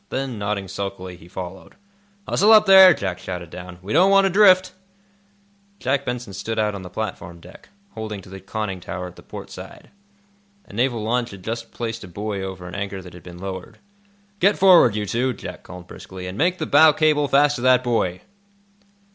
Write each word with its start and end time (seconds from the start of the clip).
Then, 0.09 0.39
nodding 0.39 0.67
sulkily, 0.67 1.15
he 1.15 1.27
followed. 1.27 1.75
"Hustle 2.27 2.51
up, 2.51 2.65
there!" 2.65 2.91
Jack 2.91 3.19
shouted 3.19 3.51
down. 3.51 3.77
"We 3.83 3.93
don't 3.93 4.09
want 4.09 4.25
to 4.25 4.31
drift." 4.31 4.73
Jack 5.77 6.05
Benson 6.05 6.33
stood 6.33 6.57
out 6.57 6.73
on 6.73 6.81
the 6.81 6.89
platform 6.89 7.39
deck, 7.39 7.69
holding 7.91 8.19
to 8.23 8.29
the 8.29 8.39
conning 8.39 8.79
tower 8.79 9.05
at 9.05 9.15
the 9.15 9.21
port 9.21 9.51
side. 9.51 9.91
A 10.65 10.73
naval 10.73 11.03
launch 11.03 11.29
had 11.29 11.43
just 11.43 11.69
placed 11.71 12.03
a 12.03 12.07
buoy 12.07 12.41
over 12.41 12.67
an 12.67 12.73
anchor 12.73 12.99
that 13.03 13.13
had 13.13 13.21
been 13.21 13.37
lowered. 13.37 13.77
"Get 14.39 14.57
forward, 14.57 14.95
you 14.95 15.05
two," 15.05 15.33
Jack 15.33 15.61
called 15.61 15.85
briskly, 15.85 16.25
"and 16.25 16.35
make 16.35 16.57
the 16.57 16.65
bow 16.65 16.93
cable 16.93 17.27
fast 17.27 17.57
to 17.57 17.61
that 17.61 17.83
buoy." 17.83 18.23